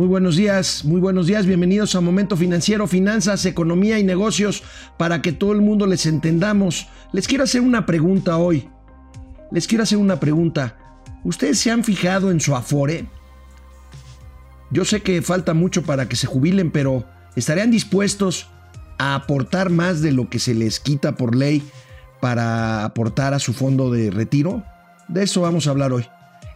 Muy 0.00 0.08
buenos 0.08 0.36
días, 0.36 0.82
muy 0.86 0.98
buenos 0.98 1.26
días, 1.26 1.44
bienvenidos 1.44 1.94
a 1.94 2.00
Momento 2.00 2.34
Financiero, 2.34 2.86
Finanzas, 2.86 3.44
Economía 3.44 3.98
y 3.98 4.02
Negocios, 4.02 4.62
para 4.96 5.20
que 5.20 5.30
todo 5.30 5.52
el 5.52 5.60
mundo 5.60 5.86
les 5.86 6.06
entendamos. 6.06 6.88
Les 7.12 7.28
quiero 7.28 7.44
hacer 7.44 7.60
una 7.60 7.84
pregunta 7.84 8.38
hoy. 8.38 8.66
Les 9.52 9.66
quiero 9.66 9.82
hacer 9.82 9.98
una 9.98 10.18
pregunta. 10.18 10.78
¿Ustedes 11.22 11.58
se 11.58 11.70
han 11.70 11.84
fijado 11.84 12.30
en 12.30 12.40
su 12.40 12.56
afore? 12.56 13.10
Yo 14.70 14.86
sé 14.86 15.02
que 15.02 15.20
falta 15.20 15.52
mucho 15.52 15.82
para 15.82 16.08
que 16.08 16.16
se 16.16 16.26
jubilen, 16.26 16.70
pero 16.70 17.04
¿estarían 17.36 17.70
dispuestos 17.70 18.48
a 18.96 19.14
aportar 19.14 19.68
más 19.68 20.00
de 20.00 20.12
lo 20.12 20.30
que 20.30 20.38
se 20.38 20.54
les 20.54 20.80
quita 20.80 21.14
por 21.14 21.36
ley 21.36 21.62
para 22.22 22.86
aportar 22.86 23.34
a 23.34 23.38
su 23.38 23.52
fondo 23.52 23.90
de 23.90 24.10
retiro? 24.10 24.64
De 25.08 25.24
eso 25.24 25.42
vamos 25.42 25.66
a 25.66 25.72
hablar 25.72 25.92
hoy. 25.92 26.06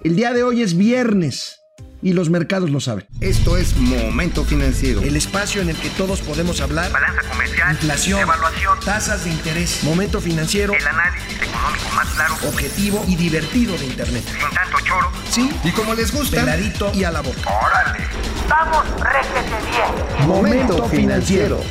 El 0.03 0.17
día 0.17 0.33
de 0.33 0.45
hoy 0.45 0.63
es 0.63 0.79
viernes 0.79 1.61
y 2.05 2.13
los 2.13 2.29
mercados 2.29 2.69
lo 2.69 2.81
saben. 2.81 3.07
Esto 3.23 3.57
es 3.57 3.75
Momento 3.77 4.45
Financiero. 4.45 5.01
El 5.01 5.17
espacio 5.17 5.63
en 5.63 5.71
el 5.71 5.77
que 5.77 5.89
todos 5.89 6.21
podemos 6.21 6.61
hablar. 6.61 6.93
Balanza 6.93 7.23
comercial. 7.23 7.73
Inflación. 7.73 8.21
Evaluación. 8.21 8.79
Tasas 8.85 9.25
de 9.25 9.31
interés. 9.31 9.83
Momento 9.83 10.21
financiero. 10.21 10.75
El 10.75 10.87
análisis 10.87 11.41
económico 11.41 11.89
más 11.97 12.09
claro. 12.11 12.35
Objetivo 12.47 13.03
y 13.09 13.17
divertido 13.17 13.79
de 13.79 13.87
Internet. 13.87 14.23
Sin 14.27 14.55
tanto 14.55 14.77
choro. 14.85 15.11
Sí. 15.31 15.51
Y 15.65 15.71
como 15.71 15.95
les 15.95 16.13
gusta. 16.13 16.41
Peladito 16.41 16.93
y 16.95 17.05
a 17.05 17.11
la 17.11 17.23
boca. 17.23 17.41
¡Órale! 17.41 18.05
¡Vamos, 18.51 18.85
réjete 19.01 19.57
bien! 19.71 20.29
Momento 20.29 20.87
Financiero. 20.91 21.63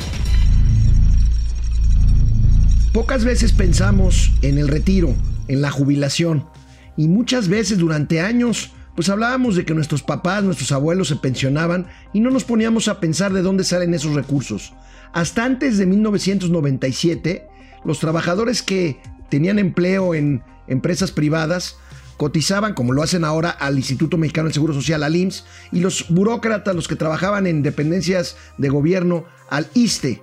Pocas 2.92 3.24
veces 3.24 3.52
pensamos 3.52 4.32
en 4.42 4.58
el 4.58 4.66
retiro, 4.66 5.14
en 5.46 5.62
la 5.62 5.70
jubilación. 5.70 6.48
Y 6.96 7.06
muchas 7.06 7.46
veces 7.46 7.78
durante 7.78 8.20
años 8.20 8.72
pues 8.94 9.08
hablábamos 9.08 9.56
de 9.56 9.64
que 9.64 9.74
nuestros 9.74 10.02
papás, 10.02 10.44
nuestros 10.44 10.72
abuelos 10.72 11.08
se 11.08 11.16
pensionaban 11.16 11.86
y 12.12 12.20
no 12.20 12.30
nos 12.30 12.44
poníamos 12.44 12.88
a 12.88 13.00
pensar 13.00 13.32
de 13.32 13.42
dónde 13.42 13.64
salen 13.64 13.94
esos 13.94 14.14
recursos. 14.14 14.72
Hasta 15.12 15.44
antes 15.44 15.78
de 15.78 15.86
1997, 15.86 17.46
los 17.84 17.98
trabajadores 17.98 18.62
que 18.62 19.00
tenían 19.28 19.58
empleo 19.58 20.14
en 20.14 20.42
empresas 20.66 21.12
privadas 21.12 21.76
cotizaban, 22.16 22.74
como 22.74 22.92
lo 22.92 23.02
hacen 23.02 23.24
ahora, 23.24 23.50
al 23.50 23.76
Instituto 23.76 24.16
Mexicano 24.16 24.46
del 24.46 24.54
Seguro 24.54 24.74
Social, 24.74 25.02
al 25.02 25.16
IMSS, 25.16 25.44
y 25.72 25.80
los 25.80 26.06
burócratas, 26.08 26.74
los 26.74 26.88
que 26.88 26.96
trabajaban 26.96 27.46
en 27.46 27.62
dependencias 27.62 28.36
de 28.58 28.68
gobierno, 28.68 29.24
al 29.50 29.68
ISTE. 29.74 30.22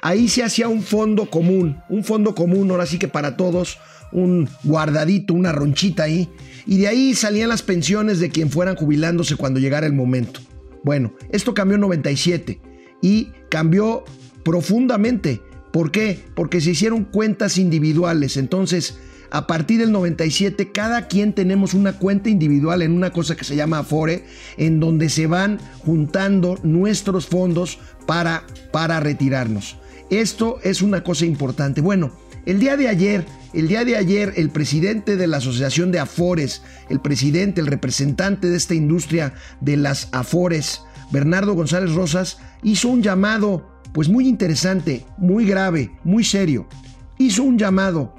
Ahí 0.00 0.28
se 0.28 0.44
hacía 0.44 0.68
un 0.68 0.82
fondo 0.82 1.28
común, 1.28 1.78
un 1.88 2.04
fondo 2.04 2.34
común, 2.34 2.70
ahora 2.70 2.86
sí 2.86 2.98
que 2.98 3.08
para 3.08 3.36
todos, 3.36 3.78
un 4.12 4.48
guardadito, 4.62 5.34
una 5.34 5.52
ronchita 5.52 6.04
ahí, 6.04 6.30
y 6.66 6.78
de 6.78 6.88
ahí 6.88 7.14
salían 7.14 7.48
las 7.48 7.62
pensiones 7.62 8.18
de 8.18 8.30
quien 8.30 8.50
fueran 8.50 8.76
jubilándose 8.76 9.36
cuando 9.36 9.60
llegara 9.60 9.86
el 9.86 9.92
momento. 9.92 10.40
Bueno, 10.82 11.12
esto 11.30 11.54
cambió 11.54 11.76
en 11.76 11.80
97 11.82 12.60
y 13.00 13.28
cambió 13.48 14.04
profundamente. 14.44 15.42
¿Por 15.72 15.90
qué? 15.90 16.24
Porque 16.34 16.60
se 16.60 16.70
hicieron 16.70 17.04
cuentas 17.04 17.58
individuales. 17.58 18.36
Entonces, 18.36 18.98
a 19.30 19.46
partir 19.46 19.80
del 19.80 19.92
97, 19.92 20.72
cada 20.72 21.08
quien 21.08 21.32
tenemos 21.34 21.74
una 21.74 21.98
cuenta 21.98 22.30
individual 22.30 22.82
en 22.82 22.92
una 22.92 23.12
cosa 23.12 23.36
que 23.36 23.44
se 23.44 23.56
llama 23.56 23.80
Afore, 23.80 24.24
en 24.56 24.80
donde 24.80 25.08
se 25.08 25.26
van 25.26 25.58
juntando 25.84 26.58
nuestros 26.62 27.26
fondos 27.26 27.78
para, 28.06 28.44
para 28.72 29.00
retirarnos. 29.00 29.76
Esto 30.10 30.58
es 30.62 30.82
una 30.82 31.02
cosa 31.02 31.26
importante. 31.26 31.80
Bueno, 31.80 32.12
el 32.46 32.60
día 32.60 32.76
de 32.76 32.88
ayer, 32.88 33.26
el 33.52 33.68
día 33.68 33.84
de 33.84 33.96
ayer, 33.96 34.32
el 34.36 34.50
presidente 34.50 35.16
de 35.16 35.26
la 35.26 35.38
Asociación 35.38 35.90
de 35.90 35.98
Afores, 35.98 36.62
el 36.88 37.00
presidente, 37.00 37.60
el 37.60 37.66
representante 37.66 38.48
de 38.48 38.56
esta 38.56 38.74
industria 38.74 39.34
de 39.60 39.76
las 39.76 40.08
Afores, 40.12 40.82
Bernardo 41.10 41.54
González 41.54 41.92
Rosas, 41.92 42.38
hizo 42.62 42.88
un 42.88 43.02
llamado, 43.02 43.80
pues 43.92 44.08
muy 44.08 44.28
interesante, 44.28 45.04
muy 45.18 45.44
grave, 45.44 45.90
muy 46.04 46.22
serio. 46.22 46.68
Hizo 47.18 47.42
un 47.42 47.58
llamado 47.58 48.14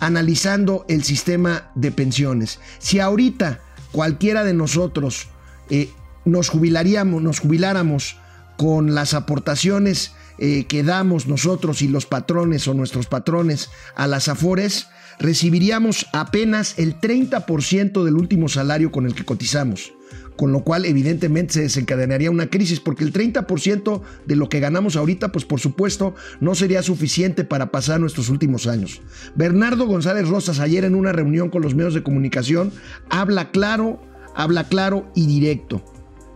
analizando 0.00 0.86
el 0.88 1.04
sistema 1.04 1.70
de 1.74 1.90
pensiones. 1.90 2.60
Si 2.78 2.98
ahorita 2.98 3.60
cualquiera 3.92 4.42
de 4.44 4.54
nosotros 4.54 5.28
eh, 5.68 5.90
nos 6.24 6.48
jubilaríamos, 6.48 7.22
nos 7.22 7.40
jubiláramos 7.40 8.16
con 8.56 8.94
las 8.94 9.12
aportaciones 9.12 10.12
eh, 10.38 10.64
que 10.64 10.82
damos 10.82 11.26
nosotros 11.26 11.82
y 11.82 11.88
los 11.88 12.06
patrones 12.06 12.68
o 12.68 12.74
nuestros 12.74 13.06
patrones 13.06 13.70
a 13.94 14.06
las 14.06 14.28
Afores, 14.28 14.88
recibiríamos 15.18 16.06
apenas 16.12 16.78
el 16.78 17.00
30% 17.00 18.04
del 18.04 18.16
último 18.16 18.48
salario 18.48 18.90
con 18.90 19.06
el 19.06 19.14
que 19.14 19.24
cotizamos. 19.24 19.92
Con 20.36 20.52
lo 20.52 20.62
cual, 20.64 20.84
evidentemente, 20.84 21.54
se 21.54 21.62
desencadenaría 21.62 22.30
una 22.30 22.48
crisis, 22.48 22.78
porque 22.78 23.04
el 23.04 23.12
30% 23.12 24.02
de 24.26 24.36
lo 24.36 24.50
que 24.50 24.60
ganamos 24.60 24.94
ahorita, 24.94 25.32
pues 25.32 25.46
por 25.46 25.60
supuesto, 25.60 26.14
no 26.40 26.54
sería 26.54 26.82
suficiente 26.82 27.42
para 27.44 27.70
pasar 27.70 28.00
nuestros 28.00 28.28
últimos 28.28 28.66
años. 28.66 29.00
Bernardo 29.34 29.86
González 29.86 30.28
Rosas, 30.28 30.60
ayer 30.60 30.84
en 30.84 30.94
una 30.94 31.12
reunión 31.12 31.48
con 31.48 31.62
los 31.62 31.74
medios 31.74 31.94
de 31.94 32.02
comunicación, 32.02 32.70
habla 33.08 33.50
claro, 33.50 34.02
habla 34.34 34.68
claro 34.68 35.10
y 35.14 35.26
directo 35.26 35.82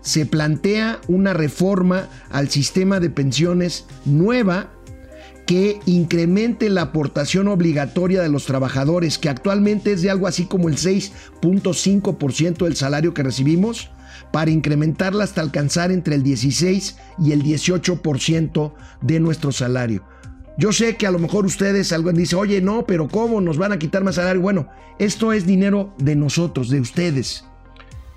se 0.03 0.27
plantea 0.27 1.01
una 1.09 1.33
reforma 1.33 2.09
al 2.31 2.49
sistema 2.49 3.01
de 3.01 3.11
pensiones 3.11 3.87
nueva 4.05 4.71
que 5.47 5.81
incremente 5.85 6.71
la 6.71 6.83
aportación 6.83 7.49
obligatoria 7.49 8.23
de 8.23 8.29
los 8.29 8.47
trabajadores, 8.47 9.19
que 9.19 9.29
actualmente 9.29 9.93
es 9.93 10.03
de 10.03 10.11
algo 10.11 10.29
así 10.29 10.45
como 10.45 10.69
el 10.69 10.77
6.5% 10.77 12.65
del 12.65 12.77
salario 12.77 13.15
que 13.15 13.25
recibimos, 13.25 13.91
para 14.33 14.53
incrementarla 14.53 15.25
hasta 15.25 15.41
alcanzar 15.41 15.91
entre 15.91 16.15
el 16.15 16.23
16 16.23 16.97
y 17.19 17.33
el 17.33 17.43
18% 17.43 18.73
de 19.01 19.21
nuestro 19.21 19.51
salario. 19.51 20.05
Yo 20.57 20.73
sé 20.73 20.97
que 20.97 21.07
a 21.07 21.11
lo 21.11 21.19
mejor 21.19 21.47
ustedes, 21.47 21.93
alguien 21.93 22.15
dice, 22.15 22.37
oye, 22.37 22.61
no, 22.61 22.87
pero 22.87 23.09
¿cómo 23.09 23.41
nos 23.41 23.57
van 23.57 23.73
a 23.73 23.79
quitar 23.79 24.05
más 24.05 24.17
salario? 24.17 24.43
Bueno, 24.43 24.69
esto 24.99 25.33
es 25.33 25.47
dinero 25.47 25.95
de 25.99 26.15
nosotros, 26.15 26.69
de 26.69 26.81
ustedes. 26.81 27.45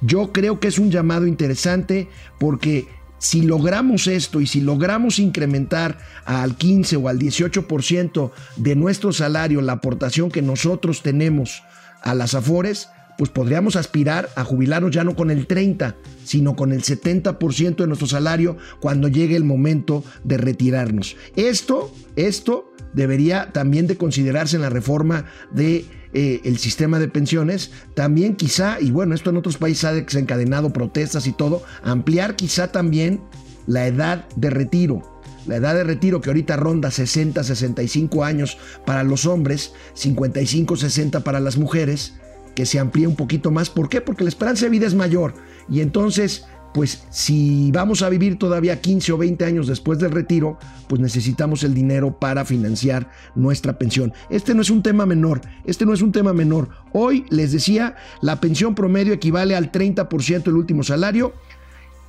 Yo 0.06 0.31
creo 0.31 0.59
que 0.59 0.68
es 0.68 0.80
un 0.80 0.91
llamado 0.91 1.28
interesante 1.28 2.09
porque 2.40 2.88
si 3.19 3.41
logramos 3.41 4.08
esto 4.08 4.41
y 4.41 4.47
si 4.47 4.59
logramos 4.59 5.18
incrementar 5.18 5.97
al 6.25 6.58
15 6.58 6.97
o 6.97 7.08
al 7.08 7.19
18% 7.19 8.31
de 8.58 8.75
nuestro 8.75 9.14
salario 9.14 9.62
la 9.62 9.74
aportación 9.74 10.30
que 10.30 10.41
nosotros 10.41 11.02
tenemos 11.02 11.64
a 12.02 12.14
las 12.16 12.34
Afores, 12.36 12.90
pues 13.18 13.30
podríamos 13.30 13.78
aspirar 13.78 14.30
a 14.36 14.44
jubilarnos 14.44 14.91
ya 14.91 15.06
no 15.06 15.16
con 15.16 15.31
el 15.31 15.47
30, 15.47 15.96
sino 16.25 16.58
con 16.58 16.74
el 16.74 16.81
70% 16.81 17.75
de 17.75 17.88
nuestro 17.88 18.08
salario 18.08 18.58
cuando 18.81 19.08
llegue 19.08 19.38
el 19.38 19.46
momento 19.46 20.03
de 20.25 20.38
retirarnos. 20.38 21.16
Esto, 21.38 21.94
esto 22.18 22.74
debería 22.94 23.52
también 23.53 23.88
de 23.88 23.96
considerarse 23.96 24.58
en 24.58 24.64
la 24.64 24.70
reforma 24.70 25.25
de 25.52 25.85
eh, 26.13 26.41
el 26.44 26.57
sistema 26.57 27.00
de 27.00 27.07
pensiones, 27.07 27.72
también 27.96 28.35
quizá, 28.35 28.79
y 28.79 28.91
bueno, 28.91 29.16
esto 29.16 29.29
en 29.31 29.38
otros 29.38 29.57
países 29.57 29.85
ha 29.85 29.94
desencadenado 29.94 30.72
protestas 30.72 31.28
y 31.28 31.31
todo, 31.31 31.63
ampliar 31.84 32.35
quizá 32.35 32.72
también 32.72 33.22
la 33.68 33.88
edad 33.88 34.28
de 34.35 34.50
retiro. 34.50 35.02
La 35.46 35.57
edad 35.57 35.75
de 35.75 35.84
retiro 35.84 36.22
que 36.22 36.29
ahorita 36.29 36.56
ronda 36.56 36.91
60, 36.91 37.44
65 37.44 38.23
años 38.23 38.57
para 38.85 39.03
los 39.03 39.25
hombres, 39.25 39.73
55, 39.94 40.78
60 40.78 41.22
para 41.22 41.40
las 41.40 41.57
mujeres, 41.57 42.13
que 42.56 42.66
se 42.66 42.79
amplíe 42.79 43.07
un 43.07 43.16
poquito 43.16 43.52
más. 43.52 43.69
¿Por 43.69 43.90
qué? 43.90 44.00
Porque 44.00 44.23
la 44.23 44.29
esperanza 44.29 44.66
de 44.66 44.72
vida 44.72 44.88
es 44.88 44.96
mayor. 44.96 45.34
Y 45.69 45.81
entonces 45.81 46.46
pues 46.73 47.03
si 47.09 47.72
vamos 47.72 48.01
a 48.01 48.09
vivir 48.09 48.38
todavía 48.39 48.81
15 48.81 49.13
o 49.13 49.17
20 49.17 49.45
años 49.45 49.67
después 49.67 50.00
del 50.00 50.11
retiro, 50.11 50.57
pues 50.88 51.00
necesitamos 51.00 51.63
el 51.63 51.73
dinero 51.73 52.19
para 52.19 52.45
financiar 52.45 53.11
nuestra 53.35 53.78
pensión. 53.78 54.13
Este 54.29 54.53
no 54.56 54.61
es 54.61 54.69
un 54.69 54.81
tema 54.81 55.06
menor, 55.06 55.41
este 55.66 55.85
no 55.85 55.94
es 55.94 56.01
un 56.01 56.11
tema 56.11 56.34
menor. 56.34 56.69
Hoy 56.91 57.25
les 57.29 57.51
decía, 57.51 57.95
la 58.22 58.41
pensión 58.41 58.75
promedio 58.75 59.13
equivale 59.13 59.56
al 59.56 59.72
30% 59.72 60.44
del 60.44 60.56
último 60.56 60.84
salario. 60.84 61.34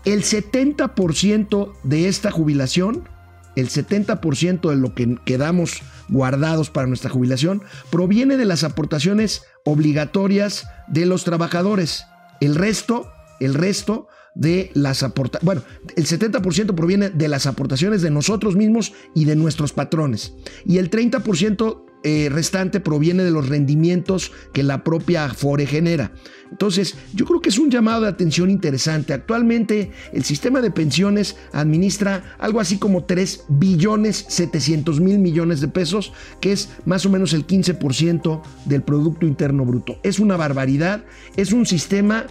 El 0.05 0.23
70% 0.23 1.73
de 1.83 2.09
esta 2.09 2.31
jubilación, 2.31 3.09
el 3.57 3.69
70% 3.69 4.69
de 4.69 4.77
lo 4.77 4.95
que 4.95 5.17
quedamos 5.25 5.83
guardados 6.09 6.71
para 6.71 6.87
nuestra 6.87 7.11
jubilación, 7.11 7.63
proviene 7.91 8.37
de 8.37 8.45
las 8.45 8.65
aportaciones 8.65 9.45
obligatorias 9.65 10.67
de 10.89 11.07
los 11.07 11.25
trabajadores. 11.25 12.05
El 12.41 12.55
resto, 12.55 13.11
el 13.41 13.55
resto 13.55 14.09
de 14.35 14.71
las 14.75 15.03
aportaciones, 15.03 15.45
bueno, 15.45 15.63
el 15.97 16.07
70% 16.07 16.75
proviene 16.75 17.11
de 17.11 17.29
las 17.29 17.47
aportaciones 17.47 18.03
de 18.03 18.11
nosotros 18.11 18.57
mismos 18.57 18.93
y 19.15 19.25
de 19.25 19.37
nuestros 19.37 19.73
patrones. 19.73 20.35
Y 20.65 20.79
el 20.79 20.91
30% 20.91 21.85
eh, 22.07 22.29
restante 22.31 22.81
proviene 22.81 23.23
de 23.23 23.31
los 23.31 23.49
rendimientos 23.49 24.31
que 24.53 24.63
la 24.63 24.85
propia 24.85 25.25
Afore 25.25 25.67
genera. 25.67 26.13
Entonces, 26.51 26.97
yo 27.15 27.25
creo 27.25 27.41
que 27.41 27.49
es 27.49 27.59
un 27.59 27.71
llamado 27.71 28.03
de 28.03 28.09
atención 28.09 28.51
interesante. 28.51 29.15
Actualmente, 29.15 29.91
el 30.13 30.23
sistema 30.23 30.61
de 30.61 30.71
pensiones 30.71 31.37
administra 31.53 32.37
algo 32.39 32.61
así 32.61 32.77
como 32.77 33.05
3 33.05 33.45
billones 33.49 34.27
700 34.29 35.01
mil 35.01 35.19
millones 35.19 35.63
de 35.63 35.69
pesos, 35.69 36.13
que 36.43 36.53
es 36.53 36.69
más 36.85 37.07
o 37.07 37.11
menos 37.11 37.33
el 37.33 37.47
15% 37.47 38.43
del 38.67 38.83
Producto 38.83 39.25
Interno 39.25 39.65
Bruto. 39.65 39.99
Es 40.03 40.19
una 40.19 40.37
barbaridad, 40.37 41.05
es 41.37 41.53
un 41.53 41.65
sistema 41.65 42.27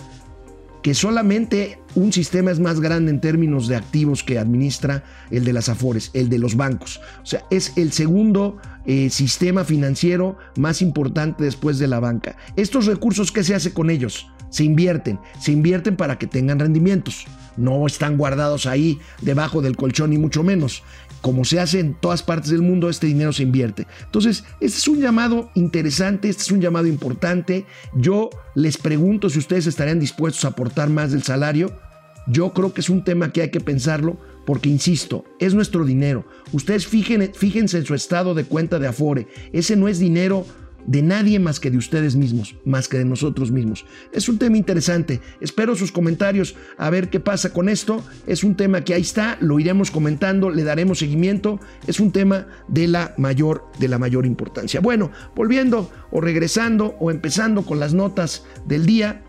que 0.84 0.94
solamente 0.94 1.80
un 1.96 2.12
sistema 2.12 2.52
es 2.52 2.60
más 2.60 2.82
grande 2.82 3.10
en 3.10 3.22
términos 3.22 3.68
de 3.68 3.78
activos 3.78 4.22
que 4.22 4.38
administra 4.38 5.04
el 5.32 5.46
de 5.46 5.54
las 5.54 5.70
Afores, 5.70 6.12
el 6.14 6.30
de 6.30 6.38
los 6.38 6.56
bancos. 6.56 7.00
O 7.24 7.26
sea, 7.26 7.44
es 7.50 7.72
el 7.78 7.94
segundo 7.94 8.58
eh, 8.86 9.10
sistema 9.10 9.64
financiero 9.64 10.38
más 10.58 10.82
importante 10.82 11.46
después 11.46 11.80
de 11.80 11.88
la 11.88 12.02
banca. 12.02 12.36
Estos 12.58 12.86
recursos, 12.86 13.32
¿qué 13.32 13.44
se 13.44 13.56
hace 13.56 13.74
con 13.74 13.90
ellos? 13.90 14.28
Se 14.50 14.66
invierten, 14.66 15.20
se 15.40 15.54
invierten 15.54 15.96
para 15.96 16.20
que 16.20 16.28
tengan 16.28 16.60
rendimientos. 16.60 17.26
No 17.58 17.86
están 17.86 18.18
guardados 18.18 18.66
ahí 18.66 19.00
debajo 19.22 19.62
del 19.62 19.76
colchón 19.76 20.10
ni 20.10 20.18
mucho 20.18 20.44
menos. 20.44 20.84
Como 21.22 21.46
se 21.46 21.60
hace 21.60 21.80
en 21.80 21.94
todas 21.94 22.22
partes 22.22 22.52
del 22.52 22.62
mundo, 22.62 22.90
este 22.90 23.08
dinero 23.08 23.32
se 23.32 23.44
invierte. 23.44 23.88
Entonces, 24.04 24.44
este 24.60 24.78
es 24.78 24.88
un 24.88 25.00
llamado 25.00 25.50
interesante, 25.56 26.28
este 26.28 26.44
es 26.44 26.52
un 26.52 26.60
llamado 26.60 26.88
importante. 26.88 27.66
Yo 27.96 28.30
les 28.56 28.78
pregunto 28.78 29.30
si 29.30 29.40
ustedes 29.40 29.68
estarían 29.68 30.00
dispuestos 30.00 30.44
a 30.44 30.50
aportar 30.50 30.90
más 30.90 31.12
del 31.12 31.24
salario. 31.24 31.80
Yo 32.28 32.54
creo 32.54 32.74
que 32.74 32.82
es 32.82 32.90
un 32.90 33.04
tema 33.04 33.32
que 33.32 33.42
hay 33.42 33.52
que 33.52 33.62
pensarlo 33.62 34.18
porque, 34.46 34.70
insisto, 34.70 35.24
es 35.40 35.54
nuestro 35.54 35.86
dinero. 35.86 36.26
Ustedes 36.52 36.88
fíjense 36.88 37.78
en 37.78 37.86
su 37.86 37.96
estado 37.96 38.34
de 38.34 38.44
cuenta 38.44 38.80
de 38.80 38.88
Afore. 38.88 39.28
Ese 39.54 39.76
no 39.76 39.88
es 39.88 40.00
dinero 40.00 40.46
de 40.86 41.02
nadie 41.02 41.40
más 41.40 41.60
que 41.60 41.72
de 41.72 41.78
ustedes 41.78 42.16
mismos, 42.16 42.56
más 42.66 42.88
que 42.88 42.98
de 42.98 43.06
nosotros 43.06 43.52
mismos. 43.52 43.86
Es 44.12 44.30
un 44.30 44.38
tema 44.38 44.58
interesante. 44.58 45.22
Espero 45.42 45.76
sus 45.76 45.92
comentarios 45.92 46.56
a 46.78 46.90
ver 46.90 47.10
qué 47.10 47.20
pasa 47.20 47.52
con 47.52 47.70
esto. 47.70 48.04
Es 48.28 48.44
un 48.44 48.56
tema 48.56 48.84
que 48.84 48.94
ahí 48.94 49.02
está, 49.02 49.38
lo 49.40 49.60
iremos 49.60 49.92
comentando, 49.92 50.50
le 50.50 50.64
daremos 50.64 51.00
seguimiento. 51.00 51.60
Es 51.88 52.00
un 52.00 52.12
tema 52.12 52.48
de 52.68 52.88
la 52.88 53.14
mayor 53.18 53.66
de 53.80 53.88
la 53.88 54.00
mayor 54.00 54.26
importancia. 54.26 54.80
Bueno, 54.80 55.12
volviendo 55.36 55.92
o 56.12 56.22
regresando 56.22 56.96
o 57.00 57.12
empezando 57.12 57.64
con 57.64 57.80
las 57.80 57.94
notas 57.94 58.46
del 58.66 58.86
día, 58.86 59.24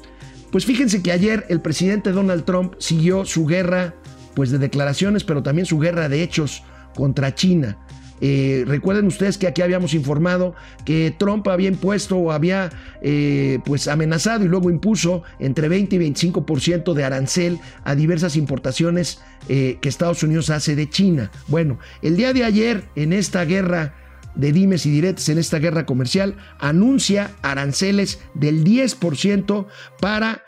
pues 0.51 0.65
fíjense 0.65 1.03
que 1.03 1.12
ayer 1.12 1.47
el 1.49 1.61
presidente 1.61 2.12
Donald 2.12 2.45
Trump 2.45 2.75
siguió 2.79 3.25
su 3.25 3.47
guerra 3.47 3.95
pues 4.35 4.51
de 4.51 4.59
declaraciones, 4.59 5.25
pero 5.25 5.43
también 5.43 5.67
su 5.67 5.79
guerra 5.79 6.09
de 6.09 6.23
hechos 6.23 6.62
contra 6.95 7.35
China. 7.35 7.79
Eh, 8.26 8.65
recuerden 8.67 9.06
ustedes 9.06 9.37
que 9.37 9.47
aquí 9.47 9.61
habíamos 9.61 9.93
informado 9.93 10.55
que 10.87 11.15
Trump 11.19 11.47
había 11.47 11.69
impuesto 11.69 12.17
o 12.17 12.32
había 12.32 12.71
eh, 13.03 13.59
pues 13.67 13.87
amenazado 13.87 14.47
y 14.47 14.49
luego 14.49 14.71
impuso 14.71 15.25
entre 15.38 15.69
20 15.69 15.97
y 15.97 15.99
25% 15.99 16.94
de 16.94 17.05
arancel 17.05 17.59
a 17.85 17.94
diversas 17.94 18.37
importaciones 18.37 19.21
eh, 19.50 19.76
que 19.82 19.91
Estados 19.91 20.23
Unidos 20.23 20.49
hace 20.49 20.75
de 20.75 20.88
China. 20.88 21.31
Bueno, 21.49 21.79
el 22.00 22.17
día 22.17 22.32
de 22.32 22.44
ayer 22.44 22.85
en 22.97 23.12
esta 23.12 23.44
guerra 23.44 23.94
de 24.35 24.53
dimes 24.53 24.87
y 24.87 24.91
diretes 24.91 25.29
en 25.29 25.37
esta 25.37 25.59
guerra 25.59 25.85
comercial 25.85 26.35
anuncia 26.59 27.32
aranceles 27.43 28.20
del 28.32 28.65
10% 28.65 29.67
para 30.00 30.44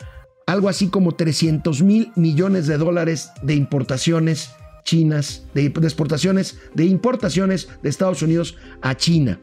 algo 0.47 0.67
así 0.67 0.87
como 0.87 1.11
300 1.11 1.83
mil 1.83 2.11
millones 2.15 2.65
de 2.65 2.79
dólares 2.79 3.29
de 3.43 3.53
importaciones 3.53 4.49
chinas, 4.87 5.43
de, 5.53 5.65
exportaciones, 5.65 6.57
de 6.73 6.85
importaciones 6.85 7.67
de 7.83 7.89
Estados 7.89 8.21
Unidos 8.21 8.55
a 8.81 8.95
China. 8.95 9.39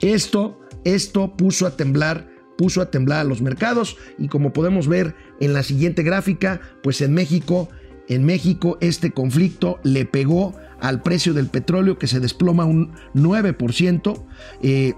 Esto, 0.00 0.60
esto 0.84 1.36
puso 1.36 1.66
a 1.66 1.76
temblar 1.76 2.32
puso 2.56 2.80
a 2.80 2.88
temblar 2.88 3.18
a 3.18 3.24
los 3.24 3.42
mercados 3.42 3.96
y 4.16 4.28
como 4.28 4.52
podemos 4.52 4.86
ver 4.86 5.16
en 5.40 5.54
la 5.54 5.64
siguiente 5.64 6.04
gráfica, 6.04 6.60
pues 6.84 7.00
en 7.00 7.12
México, 7.12 7.68
en 8.08 8.24
México 8.24 8.78
este 8.80 9.10
conflicto 9.10 9.80
le 9.82 10.04
pegó 10.04 10.54
al 10.80 11.02
precio 11.02 11.34
del 11.34 11.48
petróleo 11.48 11.98
que 11.98 12.06
se 12.06 12.20
desploma 12.20 12.64
un 12.64 12.92
9%, 13.12 14.24
eh, 14.62 14.94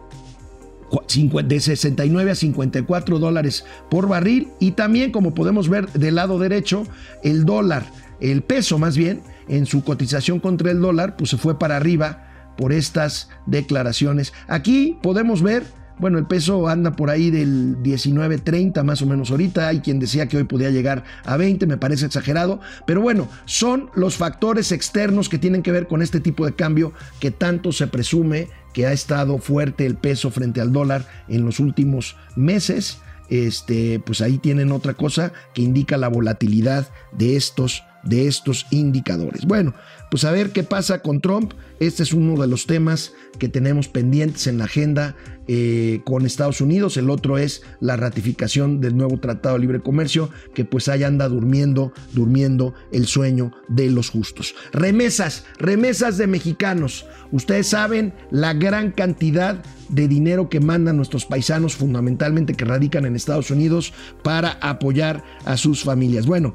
de 1.47 1.61
69 1.61 2.31
a 2.31 2.35
54 2.35 3.19
dólares 3.19 3.64
por 3.91 4.06
barril 4.06 4.49
y 4.61 4.73
también 4.73 5.12
como 5.12 5.32
podemos 5.32 5.70
ver 5.70 5.91
del 5.93 6.17
lado 6.17 6.38
derecho, 6.38 6.87
el 7.25 7.47
dólar, 7.47 7.91
el 8.20 8.43
peso 8.43 8.79
más 8.79 8.99
bien, 8.99 9.23
en 9.48 9.66
su 9.66 9.84
cotización 9.84 10.40
contra 10.40 10.70
el 10.70 10.81
dólar, 10.81 11.16
pues 11.16 11.31
se 11.31 11.37
fue 11.37 11.58
para 11.58 11.76
arriba 11.76 12.54
por 12.56 12.72
estas 12.72 13.28
declaraciones. 13.46 14.32
Aquí 14.48 14.98
podemos 15.02 15.43
ver, 15.43 15.64
bueno, 15.98 16.19
el 16.19 16.26
peso 16.26 16.69
anda 16.69 16.93
por 16.93 17.10
ahí 17.10 17.31
del 17.31 17.82
19.30 17.82 18.82
más 18.82 19.02
o 19.02 19.06
menos 19.06 19.31
ahorita. 19.31 19.69
Hay 19.69 19.81
quien 19.81 19.98
decía 19.98 20.26
que 20.28 20.37
hoy 20.37 20.44
podía 20.44 20.70
llegar 20.70 21.04
a 21.25 21.37
20, 21.37 21.66
me 21.66 21.76
parece 21.76 22.06
exagerado. 22.06 22.60
Pero 22.87 23.00
bueno, 23.00 23.28
son 23.44 23.90
los 23.94 24.16
factores 24.16 24.72
externos 24.72 25.28
que 25.28 25.38
tienen 25.38 25.62
que 25.62 25.72
ver 25.72 25.87
con 25.87 26.02
este 26.02 26.20
tipo 26.20 26.44
de 26.44 26.54
cambio 26.54 26.92
que 27.20 27.31
tanto 27.31 27.72
se 27.72 27.87
presume 27.87 28.49
que 28.72 28.87
ha 28.87 28.92
estado 28.92 29.38
fuerte 29.38 29.87
el 29.87 29.96
peso 29.96 30.31
frente 30.31 30.60
al 30.60 30.72
dólar 30.72 31.06
en 31.28 31.44
los 31.44 31.60
últimos 31.60 32.16
meses. 32.37 32.99
Este, 33.28 33.99
pues 33.99 34.20
ahí 34.20 34.38
tienen 34.38 34.70
otra 34.70 34.94
cosa 34.94 35.32
que 35.54 35.62
indica 35.62 35.96
la 35.96 36.08
volatilidad 36.08 36.88
de 37.12 37.37
estos 37.37 37.82
de 38.06 38.26
estos 38.26 38.67
indicadores. 38.70 39.44
Bueno, 39.44 39.75
pues 40.11 40.25
a 40.25 40.31
ver 40.31 40.50
qué 40.50 40.62
pasa 40.62 41.03
con 41.03 41.20
Trump. 41.20 41.53
Este 41.81 42.03
es 42.03 42.12
uno 42.12 42.41
de 42.41 42.47
los 42.47 42.67
temas 42.67 43.12
que 43.38 43.49
tenemos 43.49 43.88
pendientes 43.88 44.47
en 44.47 44.58
la 44.58 44.64
agenda 44.64 45.14
eh, 45.49 46.00
con 46.05 46.25
Estados 46.25 46.61
Unidos. 46.61 46.97
El 46.97 47.11
otro 47.11 47.38
es 47.38 47.62
la 47.81 47.97
ratificación 47.97 48.81
del 48.81 48.97
nuevo 48.97 49.19
Tratado 49.19 49.56
de 49.56 49.61
Libre 49.61 49.81
Comercio, 49.81 50.31
que 50.55 50.64
pues 50.64 50.88
ahí 50.88 51.03
anda 51.03 51.29
durmiendo, 51.29 51.93
durmiendo 52.12 52.75
el 52.93 53.06
sueño 53.06 53.53
de 53.69 53.91
los 53.91 54.11
justos. 54.11 54.55
Remesas, 54.73 55.44
remesas 55.59 56.19
de 56.19 56.26
mexicanos. 56.26 57.06
Ustedes 57.32 57.67
saben 57.67 58.14
la 58.31 58.55
gran 58.55 58.93
cantidad 58.93 59.62
de 59.88 60.09
dinero 60.09 60.49
que 60.49 60.61
mandan 60.61 60.97
nuestros 60.97 61.26
paisanos, 61.26 61.76
fundamentalmente 61.76 62.55
que 62.55 62.64
radican 62.64 63.05
en 63.05 63.17
Estados 63.17 63.50
Unidos, 63.50 63.93
para 64.23 64.52
apoyar 64.61 65.23
a 65.44 65.56
sus 65.56 65.85
familias. 65.85 66.26
Bueno, 66.26 66.55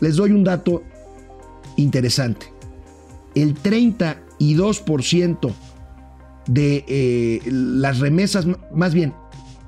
les 0.00 0.16
doy 0.16 0.32
un 0.32 0.44
dato 0.44 0.82
interesante. 1.76 2.52
El 3.34 3.54
32% 3.54 5.52
de 6.46 6.84
eh, 6.88 7.40
las 7.50 7.98
remesas, 7.98 8.46
más 8.72 8.94
bien, 8.94 9.14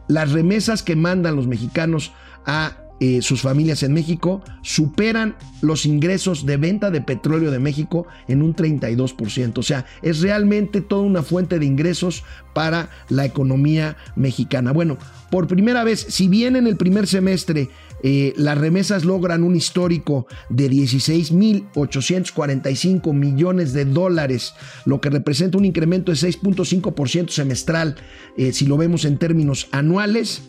las 0.07 0.33
remesas 0.33 0.83
que 0.83 0.97
mandan 0.97 1.37
los 1.37 1.47
mexicanos 1.47 2.13
a 2.47 2.79
eh, 3.01 3.23
sus 3.23 3.43
familias 3.43 3.83
en 3.83 3.93
México 3.93 4.43
superan 4.63 5.37
los 5.63 5.87
ingresos 5.87 6.47
de 6.47 6.57
venta 6.57 6.91
de 6.91 7.01
petróleo 7.01 7.51
de 7.51 7.59
México 7.59 8.07
en 8.27 8.43
un 8.43 8.57
32%. 8.57 9.59
O 9.59 9.63
sea, 9.63 9.85
es 10.03 10.21
realmente 10.21 10.81
toda 10.81 11.03
una 11.03 11.23
fuente 11.23 11.59
de 11.59 11.67
ingresos 11.67 12.25
para 12.55 12.89
la 13.09 13.25
economía 13.25 13.97
mexicana. 14.17 14.73
Bueno, 14.73 14.99
por 15.31 15.47
primera 15.47 15.85
vez, 15.85 16.07
si 16.09 16.27
bien 16.27 16.57
en 16.57 16.67
el 16.67 16.77
primer 16.77 17.07
semestre 17.07 17.69
eh, 18.03 18.33
las 18.37 18.59
remesas 18.59 19.05
logran 19.05 19.45
un 19.45 19.55
histórico 19.57 20.27
de 20.49 20.71
16.845 20.71 23.13
millones 23.13 23.73
de 23.73 23.85
dólares, 23.85 24.55
lo 24.85 25.01
que 25.01 25.11
representa 25.11 25.59
un 25.59 25.65
incremento 25.65 26.13
de 26.13 26.19
6.5% 26.19 27.31
semestral 27.31 27.97
eh, 28.37 28.53
si 28.53 28.67
lo 28.67 28.77
vemos 28.77 29.05
en 29.05 29.19
términos 29.19 29.67
anuales 29.73 30.43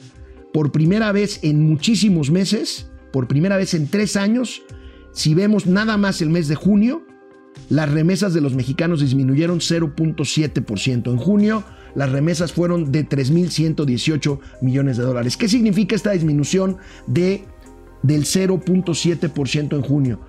por 0.54 0.72
primera 0.72 1.12
vez 1.12 1.40
en 1.44 1.62
muchísimos 1.62 2.32
meses, 2.32 2.90
por 3.12 3.28
primera 3.28 3.58
vez 3.58 3.74
en 3.74 3.88
tres 3.88 4.16
años, 4.16 4.62
si 5.12 5.34
vemos 5.34 5.66
nada 5.66 5.98
más 5.98 6.22
el 6.22 6.30
mes 6.30 6.48
de 6.48 6.56
junio, 6.56 7.04
las 7.70 7.92
remesas 7.92 8.34
de 8.34 8.42
los 8.42 8.56
mexicanos 8.56 9.02
disminuyeron 9.02 9.60
0.7%. 9.60 11.12
En 11.12 11.18
junio, 11.18 11.64
las 11.96 12.12
remesas 12.12 12.52
fueron 12.52 12.92
de 12.92 13.08
3.118 13.08 14.40
millones 14.62 14.98
de 14.98 15.04
dólares. 15.04 15.38
¿Qué 15.38 15.48
significa 15.48 15.96
esta 15.96 16.12
disminución 16.12 16.78
de, 17.08 17.46
del 18.02 18.26
0.7% 18.26 19.76
en 19.76 19.82
junio? 19.82 20.20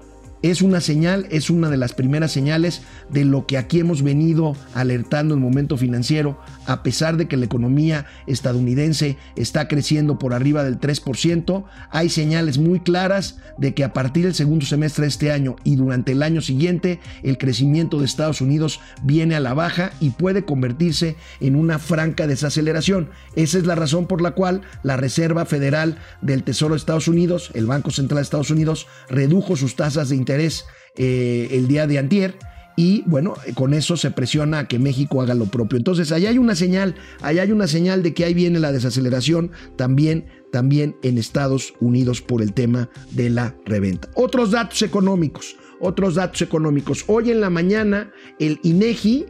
Es 0.42 0.62
una 0.62 0.80
señal, 0.80 1.26
es 1.30 1.50
una 1.50 1.68
de 1.68 1.76
las 1.76 1.92
primeras 1.92 2.32
señales 2.32 2.82
de 3.10 3.24
lo 3.24 3.46
que 3.46 3.58
aquí 3.58 3.80
hemos 3.80 4.02
venido 4.02 4.56
alertando 4.74 5.34
en 5.34 5.40
el 5.40 5.44
momento 5.44 5.76
financiero, 5.76 6.38
a 6.66 6.82
pesar 6.82 7.16
de 7.16 7.28
que 7.28 7.36
la 7.36 7.44
economía 7.44 8.06
estadounidense 8.26 9.16
está 9.36 9.68
creciendo 9.68 10.18
por 10.18 10.32
arriba 10.32 10.64
del 10.64 10.80
3%, 10.80 11.64
hay 11.90 12.08
señales 12.08 12.58
muy 12.58 12.80
claras 12.80 13.38
de 13.58 13.74
que 13.74 13.84
a 13.84 13.92
partir 13.92 14.24
del 14.24 14.34
segundo 14.34 14.64
semestre 14.64 15.02
de 15.02 15.08
este 15.08 15.30
año 15.30 15.56
y 15.64 15.76
durante 15.76 16.12
el 16.12 16.22
año 16.22 16.40
siguiente, 16.40 17.00
el 17.22 17.36
crecimiento 17.36 17.98
de 17.98 18.06
Estados 18.06 18.40
Unidos 18.40 18.80
viene 19.02 19.34
a 19.34 19.40
la 19.40 19.54
baja 19.54 19.92
y 20.00 20.10
puede 20.10 20.44
convertirse 20.44 21.16
en 21.40 21.56
una 21.56 21.78
franca 21.78 22.26
desaceleración. 22.26 23.10
Esa 23.36 23.58
es 23.58 23.66
la 23.66 23.74
razón 23.74 24.06
por 24.06 24.22
la 24.22 24.30
cual 24.32 24.62
la 24.82 24.96
Reserva 24.96 25.44
Federal 25.44 25.98
del 26.22 26.44
Tesoro 26.44 26.74
de 26.74 26.78
Estados 26.78 27.08
Unidos, 27.08 27.50
el 27.54 27.66
Banco 27.66 27.90
Central 27.90 28.18
de 28.18 28.22
Estados 28.22 28.50
Unidos, 28.50 28.86
redujo 29.08 29.56
sus 29.56 29.76
tasas 29.76 30.08
de 30.08 30.16
interés 30.16 30.29
interés 30.30 30.66
eh, 30.96 31.48
el 31.50 31.66
día 31.66 31.86
de 31.86 31.98
antier 31.98 32.36
y 32.76 33.02
bueno, 33.06 33.34
con 33.54 33.74
eso 33.74 33.96
se 33.96 34.10
presiona 34.10 34.60
a 34.60 34.68
que 34.68 34.78
México 34.78 35.20
haga 35.20 35.34
lo 35.34 35.46
propio. 35.46 35.76
Entonces, 35.76 36.12
ahí 36.12 36.26
hay 36.26 36.38
una 36.38 36.54
señal, 36.54 36.94
ahí 37.20 37.38
hay 37.38 37.52
una 37.52 37.66
señal 37.66 38.02
de 38.02 38.14
que 38.14 38.24
ahí 38.24 38.32
viene 38.32 38.58
la 38.58 38.72
desaceleración 38.72 39.50
también, 39.76 40.26
también 40.50 40.96
en 41.02 41.18
Estados 41.18 41.74
Unidos 41.80 42.22
por 42.22 42.40
el 42.40 42.54
tema 42.54 42.88
de 43.10 43.28
la 43.28 43.54
reventa. 43.66 44.08
Otros 44.14 44.52
datos 44.52 44.80
económicos, 44.80 45.56
otros 45.78 46.14
datos 46.14 46.40
económicos. 46.40 47.04
Hoy 47.06 47.30
en 47.30 47.40
la 47.42 47.50
mañana 47.50 48.12
el 48.38 48.58
INEGI, 48.62 49.26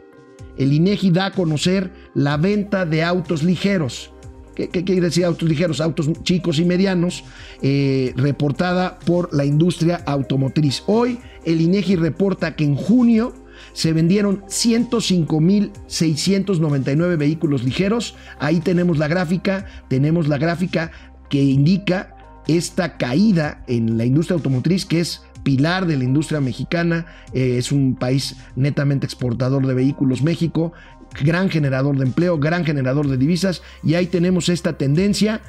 el 0.57 0.73
INEGI 0.73 1.11
da 1.11 1.27
a 1.27 1.33
conocer 1.33 1.91
la 2.15 2.37
venta 2.37 2.87
de 2.87 3.03
autos 3.03 3.43
ligeros. 3.43 4.13
¿Qué, 4.69 4.85
quiere 4.85 5.01
decir 5.01 5.25
autos 5.25 5.49
ligeros? 5.49 5.81
Autos 5.81 6.11
chicos 6.23 6.59
y 6.59 6.65
medianos, 6.65 7.25
eh, 7.63 8.13
reportada 8.17 8.99
por 8.99 9.33
la 9.35 9.45
industria 9.45 10.03
automotriz. 10.07 10.83
Hoy 10.87 11.19
el 11.45 11.61
INEGI 11.61 11.97
reporta 11.97 12.57
que 12.57 12.65
en 12.65 12.77
junio 12.77 13.35
se 13.73 13.93
vendieron 13.93 14.43
105.699 14.43 17.17
vehículos 17.17 17.65
ligeros. 17.65 18.15
Ahí 18.39 18.61
tenemos 18.61 18.99
la 18.99 19.09
gráfica, 19.09 19.67
tenemos 19.89 20.29
la 20.29 20.39
gráfica 20.39 20.93
que 21.29 21.43
indica 21.43 22.15
esta 22.49 22.97
caída 22.97 23.63
en 23.69 23.97
la 23.97 24.05
industria 24.05 24.35
automotriz 24.37 24.85
que 24.85 24.99
es 25.01 25.23
pilar 25.43 25.87
de 25.87 25.97
la 25.97 26.05
industria 26.05 26.41
mexicana, 26.41 27.07
eh, 27.33 27.57
es 27.59 27.73
un 27.73 27.95
país 27.95 28.37
netamente 28.57 29.07
exportador 29.07 29.67
de 29.67 29.75
vehículos 29.75 30.23
México, 30.23 30.73
gran 31.23 31.51
generador 31.51 31.97
de 31.97 32.05
empleo, 32.05 32.39
gran 32.39 32.65
generador 32.65 33.09
de 33.09 33.17
divisas 33.17 33.63
y 33.83 33.95
ahí 33.95 34.07
tenemos 34.07 34.49
esta 34.49 34.75
tendencia. 34.75 35.41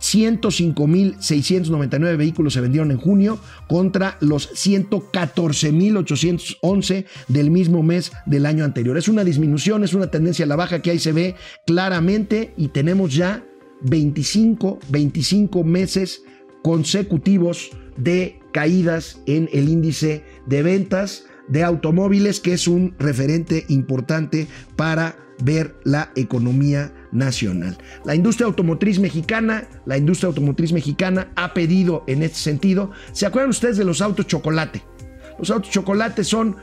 105.699 0.00 2.16
vehículos 2.16 2.52
se 2.52 2.60
vendieron 2.60 2.90
en 2.90 2.98
junio 2.98 3.38
contra 3.66 4.18
los 4.20 4.52
114.811 4.52 7.06
del 7.28 7.50
mismo 7.50 7.82
mes 7.82 8.12
del 8.26 8.44
año 8.46 8.64
anterior. 8.64 8.98
Es 8.98 9.08
una 9.08 9.24
disminución, 9.24 9.84
es 9.84 9.94
una 9.94 10.10
tendencia 10.10 10.44
a 10.44 10.48
la 10.48 10.56
baja 10.56 10.82
que 10.82 10.90
ahí 10.90 10.98
se 10.98 11.12
ve 11.12 11.34
claramente 11.66 12.52
y 12.58 12.68
tenemos 12.68 13.14
ya 13.14 13.42
25, 13.82 14.80
25 14.90 15.64
meses 15.64 16.24
consecutivos 16.62 17.70
de 17.96 18.38
caídas 18.52 19.20
en 19.26 19.48
el 19.52 19.68
índice 19.68 20.24
de 20.46 20.62
ventas 20.62 21.24
de 21.48 21.64
automóviles, 21.64 22.40
que 22.40 22.52
es 22.52 22.68
un 22.68 22.94
referente 22.98 23.64
importante 23.68 24.48
para 24.76 25.16
ver 25.42 25.74
la 25.84 26.10
economía 26.16 26.92
nacional. 27.12 27.76
La 28.04 28.14
industria 28.14 28.46
automotriz 28.46 28.98
mexicana, 28.98 29.68
la 29.84 29.96
industria 29.96 30.28
automotriz 30.28 30.72
mexicana 30.72 31.28
ha 31.36 31.54
pedido 31.54 32.04
en 32.06 32.22
este 32.22 32.38
sentido. 32.38 32.90
¿Se 33.12 33.26
acuerdan 33.26 33.50
ustedes 33.50 33.76
de 33.76 33.84
los 33.84 34.00
autos 34.00 34.26
chocolate? 34.26 34.82
Los 35.38 35.50
autos 35.50 35.70
chocolate 35.70 36.24
son 36.24 36.56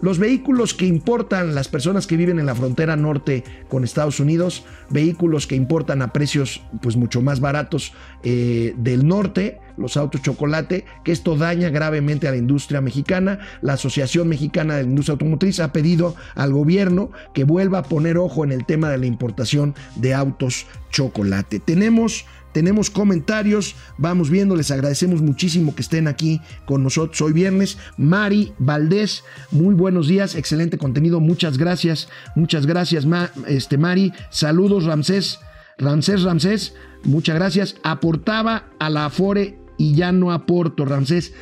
los 0.00 0.18
vehículos 0.18 0.74
que 0.74 0.86
importan 0.86 1.54
las 1.54 1.68
personas 1.68 2.06
que 2.06 2.16
viven 2.16 2.38
en 2.38 2.46
la 2.46 2.54
frontera 2.54 2.96
norte 2.96 3.44
con 3.68 3.82
Estados 3.82 4.20
Unidos, 4.20 4.64
vehículos 4.90 5.46
que 5.46 5.56
importan 5.56 6.02
a 6.02 6.12
precios 6.12 6.62
pues 6.82 6.96
mucho 6.96 7.22
más 7.22 7.40
baratos 7.40 7.92
eh, 8.22 8.74
del 8.76 9.06
norte, 9.06 9.58
los 9.76 9.96
autos 9.96 10.22
chocolate, 10.22 10.84
que 11.04 11.12
esto 11.12 11.36
daña 11.36 11.70
gravemente 11.70 12.28
a 12.28 12.30
la 12.30 12.36
industria 12.36 12.80
mexicana. 12.80 13.38
La 13.62 13.74
Asociación 13.74 14.28
Mexicana 14.28 14.76
de 14.76 14.82
la 14.82 14.88
Industria 14.88 15.12
Automotriz 15.12 15.60
ha 15.60 15.72
pedido 15.72 16.14
al 16.34 16.52
gobierno 16.52 17.10
que 17.34 17.44
vuelva 17.44 17.78
a 17.78 17.82
poner 17.82 18.18
ojo 18.18 18.44
en 18.44 18.52
el 18.52 18.64
tema 18.64 18.90
de 18.90 18.98
la 18.98 19.06
importación 19.06 19.74
de 19.96 20.14
autos 20.14 20.66
chocolate. 20.90 21.60
Tenemos 21.60 22.24
tenemos 22.56 22.88
comentarios, 22.88 23.74
vamos 23.98 24.30
viendo, 24.30 24.56
les 24.56 24.70
agradecemos 24.70 25.20
muchísimo 25.20 25.74
que 25.74 25.82
estén 25.82 26.08
aquí 26.08 26.40
con 26.64 26.82
nosotros 26.82 27.20
hoy 27.20 27.34
viernes. 27.34 27.76
Mari 27.98 28.54
Valdés, 28.58 29.24
muy 29.50 29.74
buenos 29.74 30.08
días, 30.08 30.34
excelente 30.34 30.78
contenido, 30.78 31.20
muchas 31.20 31.58
gracias, 31.58 32.08
muchas 32.34 32.64
gracias, 32.64 33.06
este, 33.46 33.76
Mari. 33.76 34.14
Saludos, 34.30 34.84
Ramsés, 34.84 35.38
Ramsés, 35.76 36.22
Ramsés, 36.22 36.74
muchas 37.04 37.34
gracias. 37.36 37.76
Aportaba 37.82 38.70
a 38.78 38.88
la 38.88 39.04
Afore 39.04 39.65
y 39.76 39.94
ya 39.94 40.12
no 40.12 40.32
aporto, 40.32 40.84
Ramsés. 40.84 41.32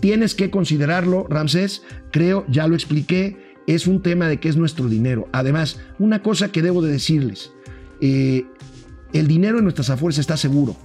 Tienes 0.00 0.34
que 0.34 0.50
considerarlo, 0.50 1.26
Ramsés, 1.28 1.82
creo, 2.12 2.44
ya 2.48 2.68
lo 2.68 2.74
expliqué, 2.74 3.36
es 3.66 3.86
un 3.86 4.00
tema 4.00 4.28
de 4.28 4.38
que 4.38 4.48
es 4.48 4.56
nuestro 4.56 4.88
dinero. 4.88 5.28
Además, 5.32 5.80
una 5.98 6.22
cosa 6.22 6.50
que 6.50 6.62
debo 6.62 6.82
de 6.82 6.92
decirles, 6.92 7.52
eh, 8.00 8.46
el 9.12 9.26
dinero 9.26 9.58
en 9.58 9.64
nuestras 9.64 9.90
afueras 9.90 10.18
está 10.18 10.36
seguro. 10.36 10.76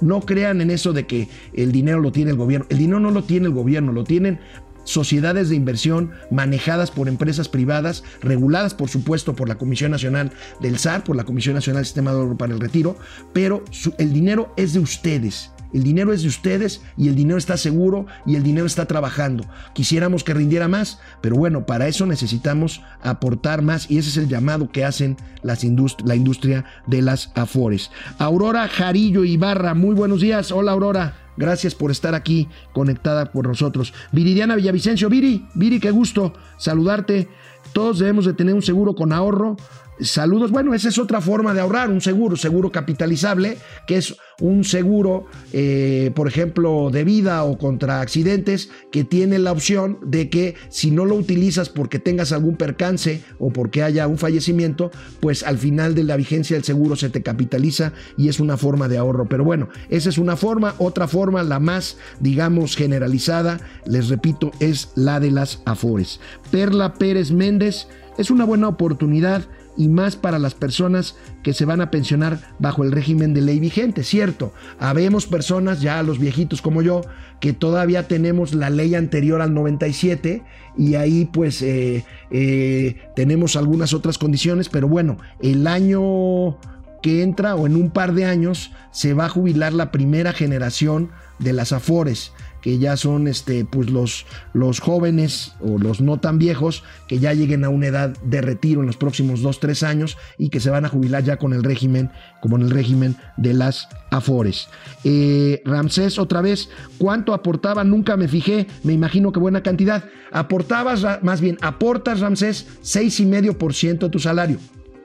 No 0.00 0.20
crean 0.20 0.60
en 0.60 0.70
eso 0.70 0.92
de 0.92 1.06
que 1.06 1.28
el 1.52 1.72
dinero 1.72 2.00
lo 2.00 2.12
tiene 2.12 2.30
el 2.30 2.36
gobierno. 2.36 2.66
El 2.70 2.78
dinero 2.78 3.00
no 3.00 3.10
lo 3.10 3.24
tiene 3.24 3.46
el 3.46 3.52
gobierno, 3.52 3.92
lo 3.92 4.04
tienen 4.04 4.40
sociedades 4.84 5.48
de 5.48 5.56
inversión 5.56 6.12
manejadas 6.30 6.90
por 6.90 7.08
empresas 7.08 7.48
privadas, 7.48 8.02
reguladas 8.22 8.74
por 8.74 8.88
supuesto 8.88 9.36
por 9.36 9.48
la 9.48 9.58
Comisión 9.58 9.90
Nacional 9.90 10.32
del 10.60 10.78
SAR, 10.78 11.04
por 11.04 11.16
la 11.16 11.24
Comisión 11.24 11.54
Nacional 11.54 11.80
del 11.80 11.86
Sistema 11.86 12.12
de 12.12 12.18
Oro 12.18 12.36
para 12.36 12.54
el 12.54 12.60
Retiro, 12.60 12.96
pero 13.32 13.62
el 13.98 14.12
dinero 14.12 14.52
es 14.56 14.72
de 14.72 14.80
ustedes. 14.80 15.50
El 15.72 15.82
dinero 15.82 16.12
es 16.12 16.22
de 16.22 16.28
ustedes 16.28 16.82
y 16.96 17.08
el 17.08 17.14
dinero 17.14 17.38
está 17.38 17.56
seguro 17.56 18.06
y 18.26 18.36
el 18.36 18.42
dinero 18.42 18.66
está 18.66 18.86
trabajando. 18.86 19.44
Quisiéramos 19.74 20.24
que 20.24 20.34
rindiera 20.34 20.68
más, 20.68 20.98
pero 21.20 21.36
bueno, 21.36 21.66
para 21.66 21.88
eso 21.88 22.06
necesitamos 22.06 22.82
aportar 23.02 23.62
más 23.62 23.90
y 23.90 23.98
ese 23.98 24.10
es 24.10 24.16
el 24.16 24.28
llamado 24.28 24.70
que 24.70 24.84
hacen 24.84 25.16
las 25.42 25.64
la 26.04 26.14
industria 26.14 26.64
de 26.86 27.02
las 27.02 27.30
afores. 27.34 27.90
Aurora 28.18 28.68
Jarillo 28.68 29.24
Ibarra, 29.24 29.74
muy 29.74 29.94
buenos 29.94 30.20
días. 30.20 30.50
Hola 30.52 30.72
Aurora. 30.72 31.16
Gracias 31.36 31.74
por 31.74 31.90
estar 31.90 32.14
aquí 32.14 32.48
conectada 32.72 33.32
por 33.32 33.46
nosotros. 33.46 33.94
Viridiana 34.12 34.56
Villavicencio, 34.56 35.08
Viri, 35.08 35.46
Viri, 35.54 35.80
qué 35.80 35.90
gusto 35.90 36.34
saludarte. 36.58 37.28
Todos 37.72 37.98
debemos 37.98 38.26
de 38.26 38.34
tener 38.34 38.54
un 38.54 38.62
seguro 38.62 38.94
con 38.94 39.12
ahorro 39.12 39.56
Saludos. 40.02 40.50
Bueno, 40.50 40.72
esa 40.72 40.88
es 40.88 40.98
otra 40.98 41.20
forma 41.20 41.52
de 41.52 41.60
ahorrar, 41.60 41.90
un 41.90 42.00
seguro, 42.00 42.36
seguro 42.36 42.72
capitalizable, 42.72 43.58
que 43.86 43.96
es 43.96 44.16
un 44.40 44.64
seguro, 44.64 45.26
eh, 45.52 46.10
por 46.14 46.26
ejemplo, 46.26 46.88
de 46.90 47.04
vida 47.04 47.44
o 47.44 47.58
contra 47.58 48.00
accidentes, 48.00 48.70
que 48.90 49.04
tiene 49.04 49.38
la 49.38 49.52
opción 49.52 49.98
de 50.02 50.30
que 50.30 50.54
si 50.70 50.90
no 50.90 51.04
lo 51.04 51.16
utilizas 51.16 51.68
porque 51.68 51.98
tengas 51.98 52.32
algún 52.32 52.56
percance 52.56 53.22
o 53.38 53.52
porque 53.52 53.82
haya 53.82 54.06
un 54.06 54.16
fallecimiento, 54.16 54.90
pues 55.20 55.42
al 55.42 55.58
final 55.58 55.94
de 55.94 56.04
la 56.04 56.16
vigencia 56.16 56.56
del 56.56 56.64
seguro 56.64 56.96
se 56.96 57.10
te 57.10 57.22
capitaliza 57.22 57.92
y 58.16 58.28
es 58.28 58.40
una 58.40 58.56
forma 58.56 58.88
de 58.88 58.96
ahorro. 58.96 59.28
Pero 59.28 59.44
bueno, 59.44 59.68
esa 59.90 60.08
es 60.08 60.16
una 60.16 60.36
forma. 60.36 60.74
Otra 60.78 61.08
forma, 61.08 61.42
la 61.42 61.60
más, 61.60 61.98
digamos, 62.20 62.74
generalizada, 62.74 63.60
les 63.84 64.08
repito, 64.08 64.50
es 64.60 64.92
la 64.94 65.20
de 65.20 65.30
las 65.30 65.60
Afores. 65.66 66.20
Perla 66.50 66.94
Pérez 66.94 67.32
Méndez 67.32 67.86
es 68.16 68.30
una 68.30 68.44
buena 68.44 68.68
oportunidad 68.68 69.46
y 69.80 69.88
más 69.88 70.14
para 70.14 70.38
las 70.38 70.52
personas 70.52 71.16
que 71.42 71.54
se 71.54 71.64
van 71.64 71.80
a 71.80 71.90
pensionar 71.90 72.38
bajo 72.58 72.84
el 72.84 72.92
régimen 72.92 73.32
de 73.32 73.40
ley 73.40 73.58
vigente, 73.58 74.02
cierto. 74.02 74.52
Habemos 74.78 75.24
personas, 75.24 75.80
ya 75.80 76.02
los 76.02 76.18
viejitos 76.18 76.60
como 76.60 76.82
yo, 76.82 77.00
que 77.40 77.54
todavía 77.54 78.06
tenemos 78.06 78.52
la 78.52 78.68
ley 78.68 78.94
anterior 78.94 79.40
al 79.40 79.54
97 79.54 80.42
y 80.76 80.96
ahí 80.96 81.24
pues 81.24 81.62
eh, 81.62 82.04
eh, 82.30 82.96
tenemos 83.16 83.56
algunas 83.56 83.94
otras 83.94 84.18
condiciones, 84.18 84.68
pero 84.68 84.86
bueno, 84.86 85.16
el 85.40 85.66
año 85.66 86.58
que 87.00 87.22
entra 87.22 87.54
o 87.54 87.66
en 87.66 87.74
un 87.74 87.88
par 87.88 88.12
de 88.12 88.26
años 88.26 88.72
se 88.90 89.14
va 89.14 89.24
a 89.24 89.30
jubilar 89.30 89.72
la 89.72 89.90
primera 89.90 90.34
generación 90.34 91.08
de 91.38 91.54
las 91.54 91.72
Afores 91.72 92.34
que 92.60 92.78
ya 92.78 92.96
son 92.96 93.28
este, 93.28 93.64
pues 93.64 93.90
los, 93.90 94.26
los 94.52 94.80
jóvenes 94.80 95.54
o 95.60 95.78
los 95.78 96.00
no 96.00 96.18
tan 96.18 96.38
viejos 96.38 96.84
que 97.08 97.18
ya 97.18 97.32
lleguen 97.32 97.64
a 97.64 97.68
una 97.68 97.86
edad 97.86 98.16
de 98.22 98.40
retiro 98.40 98.80
en 98.80 98.86
los 98.86 98.96
próximos 98.96 99.42
2, 99.42 99.60
3 99.60 99.82
años 99.82 100.18
y 100.38 100.48
que 100.50 100.60
se 100.60 100.70
van 100.70 100.84
a 100.84 100.88
jubilar 100.88 101.24
ya 101.24 101.36
con 101.36 101.52
el 101.52 101.64
régimen, 101.64 102.10
como 102.40 102.56
en 102.56 102.62
el 102.62 102.70
régimen 102.70 103.16
de 103.36 103.54
las 103.54 103.88
Afores. 104.10 104.68
Eh, 105.04 105.62
Ramsés, 105.64 106.18
otra 106.18 106.40
vez, 106.40 106.68
¿cuánto 106.98 107.32
aportaba? 107.32 107.84
Nunca 107.84 108.16
me 108.16 108.28
fijé, 108.28 108.66
me 108.82 108.92
imagino 108.92 109.32
que 109.32 109.40
buena 109.40 109.62
cantidad. 109.62 110.04
Aportabas, 110.32 111.22
más 111.22 111.40
bien, 111.40 111.58
aportas, 111.60 112.20
Ramsés, 112.20 112.66
6,5% 112.82 113.98
de 113.98 114.08
tu 114.08 114.18
salario. 114.18 114.58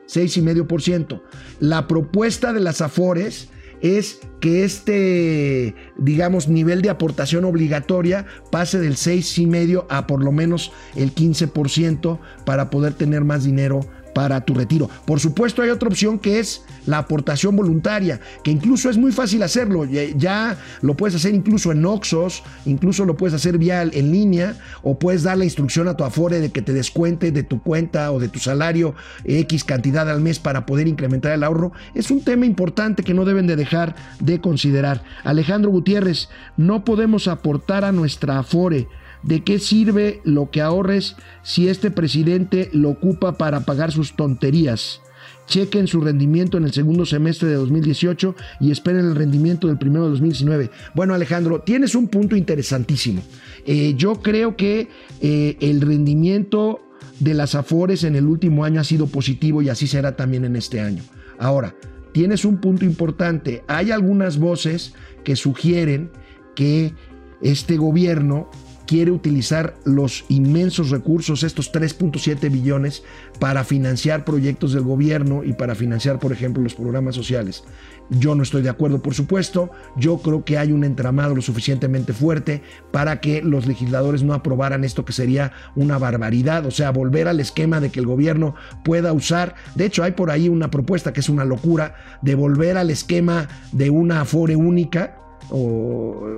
6,5%. 0.08 1.22
La 1.60 1.88
propuesta 1.88 2.54
de 2.54 2.60
las 2.60 2.82
Afores 2.82 3.50
es 3.82 4.20
que 4.40 4.64
este, 4.64 5.76
digamos, 5.98 6.48
nivel 6.48 6.82
de 6.82 6.90
aportación 6.90 7.46
obligatoria 7.46 8.26
pase 8.52 8.80
del 8.80 8.96
6,5 8.96 9.86
a 9.90 10.08
por 10.08 10.24
lo 10.24 10.32
menos 10.32 10.72
el 10.96 11.14
15% 11.14 12.20
para 12.46 12.70
poder 12.70 12.94
tener 12.94 13.24
más 13.24 13.44
dinero 13.44 13.82
para 14.16 14.46
tu 14.46 14.54
retiro. 14.54 14.90
Por 15.04 15.20
supuesto 15.20 15.62
hay 15.62 15.70
otra 15.70 15.90
opción 15.90 16.20
que 16.20 16.40
es 16.40 16.64
la 16.86 17.00
aportación 17.00 17.54
voluntaria, 17.54 18.22
que 18.46 18.50
incluso 18.50 18.90
es 18.90 18.98
muy 18.98 19.12
fácil 19.12 19.44
hacerlo. 19.44 19.84
Ya 19.84 20.58
lo 20.82 20.96
puedes 20.96 21.18
hacer 21.18 21.36
incluso 21.36 21.74
en 21.74 21.86
Oxos, 21.86 22.42
incluso 22.66 23.04
lo 23.04 23.18
puedes 23.18 23.34
hacer 23.34 23.58
vía 23.58 23.84
en 23.84 24.12
línea 24.14 24.56
o 24.84 24.98
puedes 24.98 25.24
dar 25.24 25.38
la 25.38 25.44
instrucción 25.44 25.90
a 25.90 25.98
tu 25.98 26.06
Afore 26.06 26.40
de 26.40 26.50
que 26.50 26.62
te 26.62 26.72
descuente 26.72 27.34
de 27.34 27.44
tu 27.44 27.62
cuenta 27.62 28.14
o 28.14 28.20
de 28.22 28.30
tu 28.30 28.40
salario 28.40 28.96
X 29.26 29.66
cantidad 29.66 30.10
al 30.10 30.22
mes 30.22 30.40
para 30.40 30.66
poder 30.66 30.88
incrementar 30.88 31.34
el 31.34 31.44
ahorro. 31.44 31.74
Es 31.94 32.10
un 32.10 32.24
tema 32.24 32.46
importante 32.46 33.04
que 33.04 33.14
no 33.14 33.26
deben 33.26 33.48
de 33.48 33.58
dejar 33.58 33.98
de 34.22 34.40
considerar. 34.40 35.04
Alejandro 35.26 35.72
Gutiérrez, 35.72 36.30
no 36.56 36.86
podemos 36.86 37.28
aportar 37.28 37.84
a 37.84 37.92
nuestra 37.92 38.40
Afore 38.40 38.88
¿De 39.26 39.44
qué 39.44 39.58
sirve 39.58 40.22
lo 40.24 40.52
que 40.52 40.62
ahorres 40.62 41.16
si 41.42 41.68
este 41.68 41.90
presidente 41.90 42.70
lo 42.74 42.92
ocupa 42.92 43.38
para 43.38 43.62
pagar 43.62 43.92
sus 43.92 44.16
tonterías? 44.16 45.02
Chequen 45.48 45.88
su 45.88 46.00
rendimiento 46.02 46.58
en 46.58 46.66
el 46.66 46.74
segundo 46.74 47.08
semestre 47.08 47.50
de 47.50 47.56
2018 47.56 48.36
y 48.62 48.70
esperen 48.70 49.06
el 49.06 49.16
rendimiento 49.16 49.68
del 49.68 49.80
primero 49.80 50.06
de 50.06 50.12
2019. 50.12 50.70
Bueno, 50.94 51.16
Alejandro, 51.16 51.62
tienes 51.62 51.96
un 51.96 52.08
punto 52.08 52.36
interesantísimo. 52.36 53.24
Eh, 53.66 53.96
yo 53.98 54.22
creo 54.22 54.56
que 54.56 54.90
eh, 55.22 55.58
el 55.60 55.82
rendimiento 55.82 56.82
de 57.20 57.34
las 57.34 57.56
Afores 57.56 58.04
en 58.04 58.16
el 58.16 58.28
último 58.28 58.64
año 58.64 58.80
ha 58.80 58.84
sido 58.84 59.08
positivo 59.08 59.64
y 59.64 59.70
así 59.70 59.88
será 59.88 60.16
también 60.16 60.46
en 60.46 60.56
este 60.56 60.82
año. 60.82 61.02
Ahora, 61.40 61.76
tienes 62.12 62.46
un 62.46 62.58
punto 62.58 62.86
importante. 62.86 63.64
Hay 63.68 63.90
algunas 63.90 64.38
voces 64.38 64.94
que 65.24 65.36
sugieren 65.36 66.12
que 66.56 66.94
este 67.42 67.78
gobierno 67.78 68.50
quiere 68.86 69.12
utilizar 69.12 69.76
los 69.84 70.26
inmensos 70.30 70.90
recursos, 70.90 71.44
estos 71.44 71.72
3.7 71.74 72.52
billones, 72.52 73.04
para 73.40 73.64
financiar 73.64 74.26
proyectos 74.26 74.74
del 74.74 74.84
gobierno 74.84 75.44
y 75.44 75.54
para 75.54 75.76
financiar, 75.76 76.20
por 76.20 76.32
ejemplo, 76.32 76.64
los 76.64 76.76
programas 76.76 77.16
sociales. 77.16 77.64
Yo 78.10 78.36
no 78.36 78.44
estoy 78.44 78.62
de 78.62 78.70
acuerdo, 78.70 79.02
por 79.02 79.16
supuesto. 79.16 79.72
Yo 79.98 80.20
creo 80.20 80.46
que 80.46 80.58
hay 80.58 80.72
un 80.72 80.84
entramado 80.84 81.36
lo 81.36 81.42
suficientemente 81.42 82.14
fuerte 82.14 82.62
para 82.92 83.20
que 83.20 83.42
los 83.42 83.66
legisladores 83.66 84.24
no 84.24 84.34
aprobaran 84.34 84.84
esto 84.84 85.06
que 85.06 85.14
sería 85.14 85.52
una 85.76 85.98
barbaridad, 85.98 86.66
o 86.66 86.72
sea, 86.72 86.92
volver 86.92 87.28
al 87.28 87.40
esquema 87.40 87.80
de 87.80 87.90
que 87.90 88.00
el 88.00 88.06
gobierno 88.06 88.56
pueda 88.84 89.12
usar. 89.12 89.56
De 89.74 89.86
hecho, 89.86 90.04
hay 90.04 90.12
por 90.12 90.30
ahí 90.30 90.50
una 90.50 90.70
propuesta 90.70 91.14
que 91.14 91.20
es 91.20 91.30
una 91.30 91.46
locura 91.46 91.96
de 92.22 92.36
volver 92.36 92.78
al 92.78 92.92
esquema 92.92 93.48
de 93.72 93.90
una 93.90 94.22
afore 94.22 94.56
única 94.56 95.25
o 95.50 96.36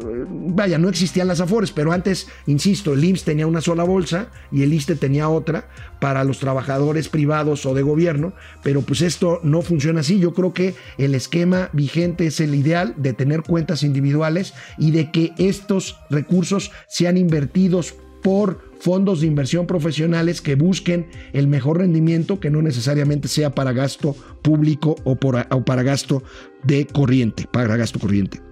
vaya, 0.58 0.78
no 0.78 0.90
existían 0.90 1.28
las 1.28 1.40
afores, 1.40 1.72
pero 1.72 1.92
antes, 1.92 2.28
insisto, 2.46 2.94
el 2.94 3.04
IMSS 3.04 3.24
tenía 3.24 3.48
una 3.48 3.62
sola 3.62 3.84
bolsa 3.84 4.30
y 4.52 4.64
el 4.64 4.74
ISTE 4.74 4.96
tenía 4.96 5.30
otra 5.30 5.70
para 6.00 6.24
los 6.24 6.40
trabajadores 6.40 7.10
privados 7.10 7.66
o 7.66 7.74
de 7.74 7.82
gobierno, 7.82 8.34
pero 8.64 8.82
pues 8.82 9.02
esto 9.02 9.40
no 9.44 9.62
funciona 9.62 10.02
así. 10.02 10.20
Yo 10.20 10.34
creo 10.34 10.54
que 10.54 10.76
el 10.98 11.16
esquema 11.16 11.70
vigente 11.74 12.28
es 12.28 12.40
el 12.40 12.56
ideal 12.56 12.94
de 12.98 13.14
tener 13.14 13.44
cuentas 13.44 13.84
individuales 13.84 14.54
y 14.78 14.92
de 14.92 15.12
que 15.12 15.34
estos 15.38 15.98
recursos 16.10 16.72
sean 16.88 17.18
invertidos 17.18 17.96
por 18.24 18.60
fondos 18.80 19.22
de 19.22 19.28
inversión 19.28 19.68
profesionales 19.68 20.42
que 20.42 20.56
busquen 20.56 21.08
el 21.34 21.48
mejor 21.48 21.80
rendimiento, 21.80 22.40
que 22.40 22.50
no 22.50 22.62
necesariamente 22.62 23.28
sea 23.28 23.52
para 23.52 23.72
gasto 23.74 24.16
público 24.42 24.96
o, 25.04 25.12
o 25.12 25.66
para 25.66 25.84
gasto 25.84 26.24
de 26.64 26.86
corriente, 26.88 27.48
para 27.52 27.76
gasto 27.78 28.00
corriente. 28.00 28.47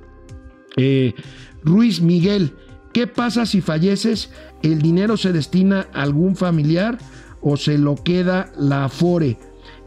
Eh, 0.78 1.14
Ruiz 1.64 2.02
Miguel, 2.02 2.54
¿qué 2.94 3.08
pasa 3.08 3.46
si 3.46 3.62
falleces? 3.62 4.30
¿El 4.62 4.82
dinero 4.82 5.18
se 5.18 5.32
destina 5.32 5.88
a 5.94 6.04
algún 6.04 6.36
familiar 6.36 6.98
o 7.42 7.58
se 7.58 7.78
lo 7.78 7.96
queda 7.96 8.52
la 8.58 8.86
Afore? 8.86 9.38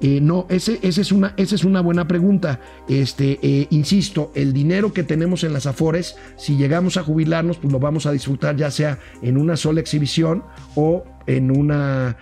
Eh, 0.00 0.20
no, 0.20 0.46
es 0.48 0.68
esa 0.68 1.00
es 1.00 1.64
una 1.64 1.80
buena 1.80 2.06
pregunta. 2.06 2.60
Este, 2.88 3.38
eh, 3.42 3.66
insisto, 3.70 4.30
el 4.34 4.52
dinero 4.52 4.92
que 4.92 5.02
tenemos 5.02 5.44
en 5.44 5.52
las 5.52 5.66
Afores, 5.66 6.16
si 6.36 6.56
llegamos 6.56 6.96
a 6.96 7.02
jubilarnos, 7.02 7.58
pues 7.58 7.72
lo 7.72 7.80
vamos 7.80 8.06
a 8.06 8.12
disfrutar 8.12 8.56
ya 8.56 8.70
sea 8.70 8.98
en 9.22 9.36
una 9.36 9.56
sola 9.56 9.80
exhibición 9.80 10.44
o 10.74 11.04
en 11.26 11.50
una, 11.50 12.16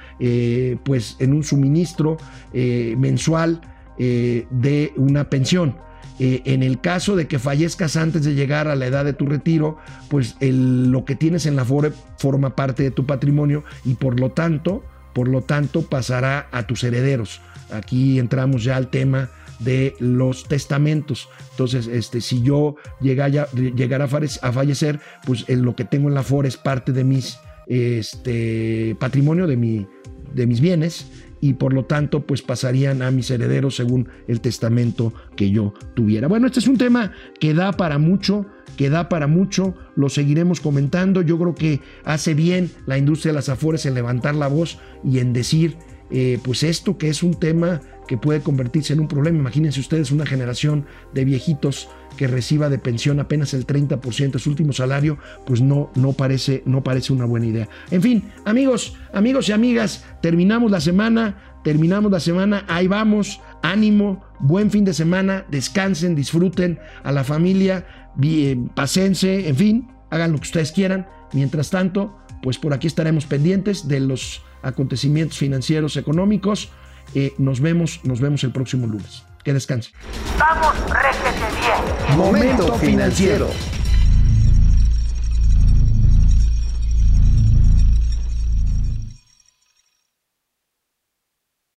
pues, 0.85 1.17
en 1.21 1.33
un 1.33 1.45
suministro 1.45 2.17
mensual 2.53 3.61
de 3.97 4.93
una 4.97 5.31
pensión. 5.31 5.77
Eh, 6.19 6.43
en 6.47 6.63
el 6.63 6.81
caso 6.81 7.15
de 7.15 7.29
que 7.29 7.39
fallezcas 7.39 7.97
antes 7.97 8.25
de 8.25 8.35
llegar 8.35 8.69
a 8.69 8.77
la 8.77 8.87
edad 8.87 9.05
de 9.05 9.13
tu 9.13 9.27
retiro, 9.27 9.79
pues 10.09 10.37
lo 10.41 11.05
que 11.05 11.15
tienes 11.15 11.45
en 11.47 11.57
la 11.57 11.65
FORE 11.65 11.93
forma 12.19 12.57
parte 12.57 12.83
de 12.83 12.91
tu 12.91 13.05
patrimonio 13.05 13.65
y 13.85 13.95
por 13.95 14.19
lo 14.19 14.31
tanto, 14.31 14.83
por 15.13 15.29
lo 15.29 15.43
tanto 15.43 15.83
pasará 15.83 16.49
a 16.53 16.67
tus 16.67 16.85
herederos. 16.85 17.41
Aquí 17.71 18.19
entramos 18.19 18.65
ya 18.65 18.77
al 18.77 18.89
tema 18.89 19.29
de 19.59 19.95
los 19.99 20.45
testamentos. 20.45 21.29
Entonces, 21.51 21.87
este, 21.87 22.21
si 22.21 22.43
yo 22.43 22.77
llegara, 23.01 23.49
llegara 23.53 24.05
a 24.05 24.53
fallecer, 24.53 25.01
pues 25.25 25.47
lo 25.49 25.77
que 25.77 25.85
tengo 25.85 26.09
en 26.09 26.15
la 26.15 26.23
FORE 26.23 26.49
es 26.49 26.57
parte 26.57 26.93
de 26.93 27.05
mis 27.05 27.39
este, 27.67 28.97
patrimonio, 28.99 29.47
de, 29.47 29.57
mi, 29.57 29.87
de 30.33 30.47
mis 30.47 30.61
bienes 30.61 31.07
y 31.41 31.55
por 31.55 31.73
lo 31.73 31.85
tanto 31.85 32.27
pues 32.27 32.43
pasarían 32.43 33.03
a 33.03 33.11
mis 33.11 33.31
herederos 33.31 33.77
según 33.77 34.09
el 34.29 34.41
testamento 34.41 35.13
que 35.37 35.51
yo 35.51 35.75
tuviera. 35.95 36.29
Bueno, 36.29 36.47
este 36.47 36.61
es 36.61 36.67
un 36.67 36.79
tema 36.79 37.13
que 37.39 37.55
da 37.55 37.73
para 37.73 37.99
mucho, 37.99 38.47
que 38.77 38.91
da 38.91 39.09
para 39.09 39.27
mucho, 39.27 39.75
lo 39.95 40.09
seguiremos 40.09 40.61
comentando. 40.61 41.23
Yo 41.23 41.39
creo 41.39 41.55
que 41.55 41.81
hace 42.05 42.35
bien 42.35 42.71
la 42.87 42.99
industria 42.99 43.33
de 43.33 43.37
las 43.37 43.49
afores 43.49 43.87
en 43.87 43.95
levantar 43.95 44.35
la 44.35 44.49
voz 44.49 44.79
y 45.05 45.19
en 45.19 45.33
decir 45.33 45.77
eh, 46.11 46.39
pues 46.43 46.63
esto 46.63 46.99
que 46.99 47.09
es 47.09 47.23
un 47.23 47.35
tema 47.35 47.81
que 48.07 48.17
puede 48.17 48.41
convertirse 48.41 48.93
en 48.93 49.01
un 49.01 49.09
problema. 49.09 49.39
Imagínense 49.39 49.81
ustedes 49.81 50.11
una 50.11 50.27
generación 50.27 50.87
de 51.13 51.25
viejitos 51.25 51.89
que 52.17 52.27
reciba 52.27 52.69
de 52.69 52.79
pensión 52.79 53.21
apenas 53.21 53.53
el 53.55 53.67
30% 53.67 54.33
de 54.33 54.39
su 54.39 54.51
último 54.51 54.73
salario, 54.73 55.19
pues 55.45 55.61
no, 55.61 55.91
no, 55.95 56.13
parece, 56.13 56.63
no 56.65 56.83
parece 56.83 57.13
una 57.13 57.27
buena 57.27 57.47
idea. 57.47 57.69
En 57.91 58.03
fin, 58.03 58.25
amigos, 58.45 58.97
amigos 59.13 59.49
y 59.49 59.53
amigas, 59.53 60.05
terminamos 60.23 60.71
la 60.71 60.81
semana, 60.81 61.61
terminamos 61.63 62.11
la 62.11 62.21
semana, 62.21 62.65
ahí 62.69 62.87
vamos, 62.87 63.41
ánimo, 63.63 64.25
buen 64.41 64.71
fin 64.71 64.85
de 64.85 64.95
semana, 64.95 65.45
descansen, 65.51 66.15
disfruten 66.15 66.79
a 67.03 67.13
la 67.13 67.25
familia, 67.25 67.87
bien, 68.17 68.69
pasense, 68.69 69.49
en 69.49 69.57
fin, 69.57 69.89
hagan 70.11 70.33
lo 70.33 70.39
que 70.39 70.45
ustedes 70.45 70.73
quieran. 70.73 71.07
Mientras 71.33 71.71
tanto, 71.71 72.17
pues 72.43 72.59
por 72.59 72.73
aquí 72.73 72.87
estaremos 72.87 73.27
pendientes 73.27 73.89
de 73.89 74.01
los 74.01 74.43
acontecimientos 74.63 75.39
financieros 75.39 75.97
económicos. 75.97 76.71
Eh, 77.15 77.35
nos 77.39 77.61
vemos, 77.61 78.01
nos 78.05 78.21
vemos 78.21 78.45
el 78.45 78.53
próximo 78.53 78.87
lunes. 78.87 79.25
Que 79.45 79.53
descanse. 79.53 79.93
Vamos, 80.39 80.75
réjete 80.91 81.47
bien. 81.61 82.19
Momento 82.19 82.75
financiero. 82.75 83.51